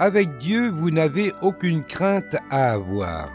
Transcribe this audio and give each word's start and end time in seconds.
Avec 0.00 0.38
Dieu, 0.38 0.70
vous 0.70 0.92
n'avez 0.92 1.32
aucune 1.42 1.82
crainte 1.82 2.36
à 2.50 2.70
avoir. 2.70 3.32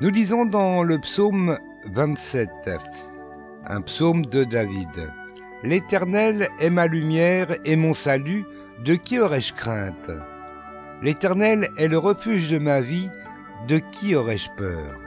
Nous 0.00 0.10
lisons 0.10 0.44
dans 0.44 0.84
le 0.84 1.00
psaume 1.00 1.58
27, 1.92 2.48
un 3.66 3.80
psaume 3.80 4.24
de 4.26 4.44
David. 4.44 5.12
L'Éternel 5.64 6.46
est 6.60 6.70
ma 6.70 6.86
lumière 6.86 7.48
et 7.64 7.74
mon 7.74 7.92
salut, 7.92 8.44
de 8.84 8.94
qui 8.94 9.18
aurais-je 9.18 9.52
crainte? 9.52 10.12
L'Éternel 11.02 11.66
est 11.76 11.88
le 11.88 11.98
refuge 11.98 12.48
de 12.48 12.58
ma 12.58 12.80
vie, 12.80 13.10
de 13.66 13.78
qui 13.78 14.14
aurais-je 14.14 14.48
peur? 14.56 15.00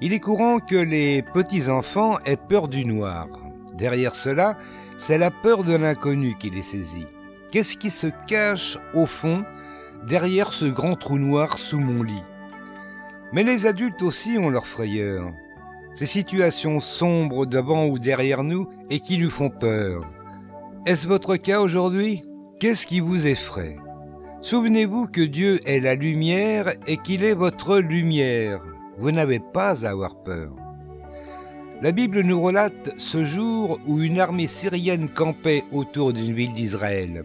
Il 0.00 0.12
est 0.12 0.20
courant 0.20 0.58
que 0.58 0.74
les 0.74 1.22
petits-enfants 1.22 2.18
aient 2.24 2.36
peur 2.36 2.66
du 2.66 2.84
noir. 2.84 3.26
Derrière 3.74 4.16
cela, 4.16 4.58
c'est 4.98 5.18
la 5.18 5.30
peur 5.30 5.62
de 5.62 5.76
l'inconnu 5.76 6.34
qui 6.34 6.50
les 6.50 6.64
saisit. 6.64 7.06
Qu'est-ce 7.50 7.76
qui 7.76 7.90
se 7.90 8.08
cache 8.26 8.78
au 8.94 9.06
fond, 9.06 9.44
derrière 10.06 10.52
ce 10.52 10.66
grand 10.66 10.94
trou 10.94 11.18
noir 11.18 11.58
sous 11.58 11.80
mon 11.80 12.02
lit? 12.02 12.22
Mais 13.32 13.42
les 13.42 13.66
adultes 13.66 14.02
aussi 14.02 14.38
ont 14.38 14.50
leur 14.50 14.66
frayeur 14.66 15.32
ces 15.96 16.04
situations 16.04 16.78
sombres 16.78 17.46
devant 17.46 17.86
ou 17.86 17.98
derrière 17.98 18.44
nous 18.44 18.68
et 18.90 19.00
qui 19.00 19.16
nous 19.16 19.30
font 19.30 19.48
peur. 19.48 20.06
Est-ce 20.84 21.08
votre 21.08 21.36
cas 21.36 21.60
aujourd'hui? 21.60 22.20
Qu'est-ce 22.60 22.86
qui 22.86 23.00
vous 23.00 23.26
effraie? 23.26 23.78
Souvenez-vous 24.42 25.06
que 25.06 25.22
Dieu 25.22 25.58
est 25.66 25.80
la 25.80 25.94
lumière 25.94 26.70
et 26.86 26.98
qu'il 26.98 27.24
est 27.24 27.32
votre 27.32 27.78
lumière. 27.78 28.62
Vous 28.98 29.10
n'avez 29.10 29.40
pas 29.40 29.86
à 29.86 29.90
avoir 29.90 30.22
peur. 30.22 30.52
La 31.82 31.92
Bible 31.92 32.22
nous 32.22 32.40
relate 32.40 32.98
ce 32.98 33.22
jour 33.22 33.78
où 33.86 34.00
une 34.00 34.18
armée 34.18 34.46
syrienne 34.46 35.10
campait 35.10 35.62
autour 35.72 36.14
d'une 36.14 36.32
ville 36.32 36.54
d'Israël. 36.54 37.24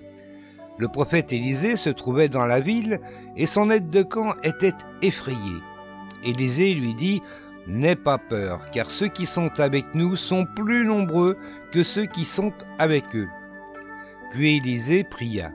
Le 0.78 0.88
prophète 0.90 1.32
Élisée 1.32 1.78
se 1.78 1.90
trouvait 1.90 2.28
dans 2.28 2.46
la 2.46 2.60
ville 2.60 3.00
et 3.38 3.46
son 3.46 3.72
aide 3.72 3.90
de 3.90 4.04
camp 4.04 4.34
était 4.44 4.74
effrayé. 5.02 5.56
Élisée 6.26 6.74
lui 6.74 6.94
dit 6.94 7.22
N'aie 7.66 7.96
pas 7.96 8.18
peur, 8.18 8.70
car 8.72 8.92
ceux 8.92 9.08
qui 9.08 9.26
sont 9.26 9.60
avec 9.60 9.86
nous 9.94 10.18
sont 10.18 10.46
plus 10.46 10.84
nombreux 10.84 11.38
que 11.72 11.84
ceux 11.84 12.06
qui 12.06 12.26
sont 12.26 12.52
avec 12.78 13.16
eux. 13.16 13.30
Puis 14.32 14.58
Élisée 14.58 15.06
pria. 15.06 15.54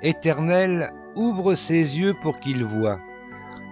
Éternel, 0.00 0.90
ouvre 1.16 1.56
ses 1.56 1.98
yeux 1.98 2.14
pour 2.22 2.38
qu'il 2.38 2.64
voie. 2.64 3.00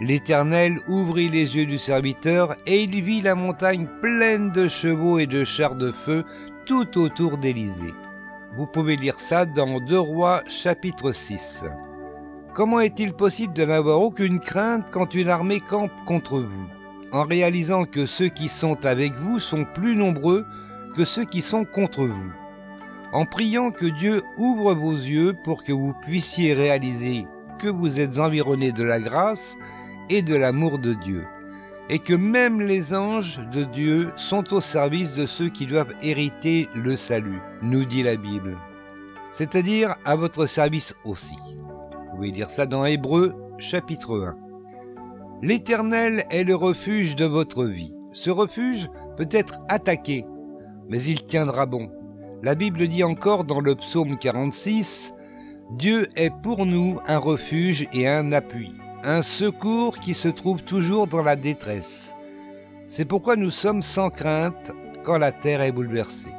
L'Éternel 0.01 0.79
ouvrit 0.89 1.29
les 1.29 1.57
yeux 1.57 1.67
du 1.67 1.77
serviteur, 1.77 2.57
et 2.65 2.85
il 2.85 3.03
vit 3.03 3.21
la 3.21 3.35
montagne 3.35 3.87
pleine 4.01 4.51
de 4.51 4.67
chevaux 4.67 5.19
et 5.19 5.27
de 5.27 5.45
chars 5.45 5.75
de 5.75 5.93
feu 5.93 6.25
tout 6.65 6.99
autour 6.99 7.37
d'Élysée. 7.37 7.93
Vous 8.57 8.67
pouvez 8.67 8.97
lire 8.97 9.21
ça 9.21 9.45
dans 9.45 9.79
Deux 9.79 10.01
Rois 10.01 10.43
chapitre 10.49 11.13
6. 11.13 11.65
Comment 12.55 12.81
est-il 12.81 13.13
possible 13.13 13.53
de 13.53 13.65
n'avoir 13.67 14.01
aucune 14.01 14.41
crainte 14.41 14.89
quand 14.91 15.15
une 15.15 15.29
armée 15.29 15.61
campe 15.61 16.05
contre 16.07 16.39
vous? 16.39 16.67
En 17.13 17.25
réalisant 17.25 17.85
que 17.85 18.07
ceux 18.07 18.29
qui 18.29 18.49
sont 18.49 18.87
avec 18.87 19.13
vous 19.17 19.39
sont 19.39 19.65
plus 19.65 19.97
nombreux 19.97 20.47
que 20.97 21.05
ceux 21.05 21.25
qui 21.25 21.43
sont 21.43 21.65
contre 21.65 22.07
vous, 22.07 22.33
en 23.13 23.27
priant 23.27 23.71
que 23.71 23.87
Dieu 23.87 24.23
ouvre 24.39 24.73
vos 24.75 24.95
yeux 24.95 25.37
pour 25.45 25.63
que 25.63 25.73
vous 25.73 25.93
puissiez 26.03 26.55
réaliser 26.55 27.27
que 27.59 27.69
vous 27.69 28.01
êtes 28.01 28.19
environné 28.19 28.73
de 28.73 28.85
la 28.85 28.99
grâce 29.01 29.57
et 30.11 30.23
de 30.23 30.35
l'amour 30.35 30.79
de 30.79 30.93
Dieu, 30.93 31.25
et 31.89 31.99
que 31.99 32.15
même 32.15 32.61
les 32.61 32.95
anges 32.95 33.41
de 33.53 33.65
Dieu 33.65 34.11
sont 34.17 34.53
au 34.53 34.61
service 34.61 35.15
de 35.15 35.25
ceux 35.25 35.49
qui 35.49 35.67
doivent 35.67 35.95
hériter 36.03 36.69
le 36.75 36.97
salut, 36.97 37.41
nous 37.63 37.85
dit 37.85 38.03
la 38.03 38.17
Bible, 38.17 38.57
c'est-à-dire 39.31 39.95
à 40.05 40.17
votre 40.17 40.47
service 40.47 40.95
aussi. 41.05 41.37
Vous 42.11 42.17
pouvez 42.17 42.31
lire 42.31 42.51
ça 42.51 42.67
dans 42.67 42.85
Hébreu 42.85 43.35
chapitre 43.59 44.21
1. 44.21 44.37
L'Éternel 45.43 46.25
est 46.31 46.45
le 46.45 46.55
refuge 46.55 47.17
de 47.17 47.25
votre 47.25 47.65
vie. 47.65 47.95
Ce 48.13 48.31
refuge 48.31 48.91
peut 49.17 49.29
être 49.31 49.61
attaqué, 49.69 50.27
mais 50.89 51.01
il 51.03 51.23
tiendra 51.23 51.65
bon. 51.65 51.91
La 52.43 52.55
Bible 52.55 52.89
dit 52.89 53.05
encore 53.05 53.45
dans 53.45 53.61
le 53.61 53.75
psaume 53.75 54.19
46, 54.19 55.15
Dieu 55.73 56.07
est 56.17 56.33
pour 56.43 56.67
nous 56.67 56.97
un 57.07 57.19
refuge 57.19 57.87
et 57.93 58.09
un 58.09 58.33
appui, 58.33 58.73
un 59.03 59.23
secours 59.23 59.99
qui 59.99 60.15
se 60.15 60.29
trouve 60.29 60.63
toujours 60.63 61.07
dans 61.07 61.23
la 61.23 61.37
détresse. 61.37 62.15
C'est 62.89 63.05
pourquoi 63.05 63.37
nous 63.37 63.51
sommes 63.51 63.83
sans 63.83 64.11
crainte 64.11 64.73
quand 65.05 65.17
la 65.17 65.33
terre 65.33 65.63
est 65.63 65.73
bouleversée. 65.73 66.33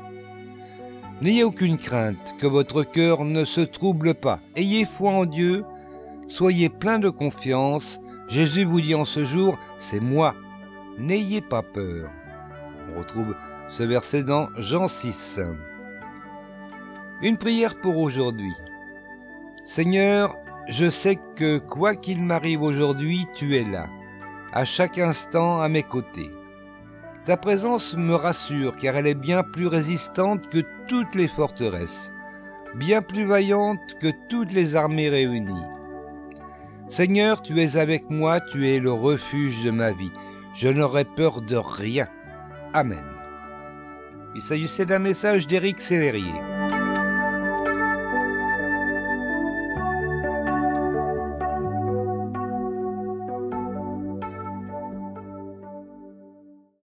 N'ayez 1.21 1.43
aucune 1.43 1.77
crainte, 1.77 2.35
que 2.39 2.47
votre 2.47 2.83
cœur 2.83 3.25
ne 3.25 3.45
se 3.45 3.61
trouble 3.61 4.13
pas. 4.13 4.39
Ayez 4.55 4.85
foi 4.85 5.11
en 5.11 5.25
Dieu, 5.25 5.63
soyez 6.27 6.69
plein 6.69 6.99
de 6.99 7.09
confiance, 7.09 7.99
Jésus 8.27 8.63
vous 8.63 8.81
dit 8.81 8.95
en 8.95 9.05
ce 9.05 9.25
jour, 9.25 9.57
c'est 9.77 9.99
moi, 9.99 10.35
n'ayez 10.97 11.41
pas 11.41 11.61
peur. 11.61 12.09
On 12.91 12.99
retrouve 12.99 13.35
ce 13.67 13.83
verset 13.83 14.23
dans 14.23 14.47
Jean 14.57 14.87
6. 14.87 15.39
Une 17.21 17.37
prière 17.37 17.79
pour 17.79 17.97
aujourd'hui. 17.97 18.53
Seigneur, 19.63 20.35
je 20.71 20.89
sais 20.89 21.19
que 21.35 21.57
quoi 21.57 21.95
qu'il 21.95 22.23
m'arrive 22.23 22.61
aujourd'hui, 22.61 23.27
tu 23.35 23.57
es 23.57 23.63
là, 23.63 23.87
à 24.53 24.63
chaque 24.63 24.97
instant 24.97 25.61
à 25.61 25.67
mes 25.67 25.83
côtés. 25.83 26.31
Ta 27.25 27.35
présence 27.35 27.93
me 27.97 28.15
rassure 28.15 28.75
car 28.75 28.95
elle 28.95 29.07
est 29.07 29.13
bien 29.13 29.43
plus 29.43 29.67
résistante 29.67 30.49
que 30.49 30.63
toutes 30.87 31.13
les 31.13 31.27
forteresses, 31.27 32.13
bien 32.75 33.01
plus 33.01 33.25
vaillante 33.25 33.81
que 33.99 34.07
toutes 34.29 34.53
les 34.53 34.77
armées 34.77 35.09
réunies. 35.09 35.67
Seigneur, 36.87 37.41
tu 37.41 37.61
es 37.61 37.75
avec 37.75 38.09
moi, 38.09 38.39
tu 38.39 38.69
es 38.69 38.79
le 38.79 38.93
refuge 38.93 39.65
de 39.65 39.71
ma 39.71 39.91
vie. 39.91 40.11
Je 40.53 40.69
n'aurai 40.69 41.03
peur 41.03 41.41
de 41.41 41.57
rien. 41.57 42.07
Amen. 42.73 43.03
Il 44.35 44.41
s'agissait 44.41 44.85
d'un 44.85 44.99
message 44.99 45.47
d'Éric 45.47 45.81
Sellerier. 45.81 46.60